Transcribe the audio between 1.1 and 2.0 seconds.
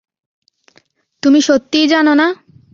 তুমি সত্যিই